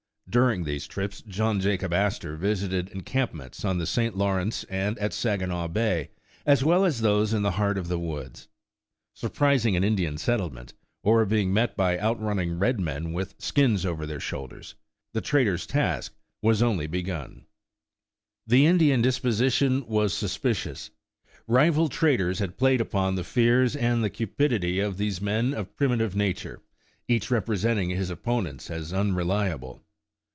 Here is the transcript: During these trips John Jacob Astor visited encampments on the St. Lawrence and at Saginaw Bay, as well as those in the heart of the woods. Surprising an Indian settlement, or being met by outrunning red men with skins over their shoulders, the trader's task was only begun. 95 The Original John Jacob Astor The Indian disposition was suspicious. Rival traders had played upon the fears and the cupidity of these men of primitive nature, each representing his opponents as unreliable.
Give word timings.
During 0.29 0.63
these 0.63 0.87
trips 0.87 1.21
John 1.23 1.59
Jacob 1.59 1.91
Astor 1.91 2.37
visited 2.37 2.87
encampments 2.87 3.65
on 3.65 3.79
the 3.79 3.85
St. 3.85 4.15
Lawrence 4.15 4.63
and 4.69 4.97
at 4.97 5.11
Saginaw 5.11 5.67
Bay, 5.67 6.11
as 6.45 6.63
well 6.63 6.85
as 6.85 7.01
those 7.01 7.33
in 7.33 7.41
the 7.41 7.51
heart 7.51 7.77
of 7.77 7.89
the 7.89 7.99
woods. 7.99 8.47
Surprising 9.13 9.75
an 9.75 9.83
Indian 9.83 10.17
settlement, 10.17 10.73
or 11.03 11.25
being 11.25 11.51
met 11.51 11.75
by 11.75 11.99
outrunning 11.99 12.57
red 12.57 12.79
men 12.79 13.11
with 13.11 13.35
skins 13.39 13.85
over 13.85 14.05
their 14.05 14.21
shoulders, 14.21 14.75
the 15.11 15.19
trader's 15.19 15.67
task 15.67 16.13
was 16.41 16.63
only 16.63 16.87
begun. 16.87 17.29
95 17.29 17.43
The 17.43 17.43
Original 17.43 17.91
John 17.91 18.23
Jacob 18.23 18.37
Astor 18.37 18.47
The 18.47 18.65
Indian 18.67 19.01
disposition 19.01 19.87
was 19.93 20.13
suspicious. 20.13 20.89
Rival 21.45 21.89
traders 21.89 22.39
had 22.39 22.57
played 22.57 22.79
upon 22.79 23.15
the 23.15 23.25
fears 23.25 23.75
and 23.75 24.01
the 24.01 24.09
cupidity 24.09 24.79
of 24.79 24.95
these 24.95 25.19
men 25.19 25.53
of 25.53 25.75
primitive 25.75 26.15
nature, 26.15 26.61
each 27.09 27.29
representing 27.29 27.89
his 27.89 28.09
opponents 28.09 28.69
as 28.71 28.93
unreliable. 28.93 29.81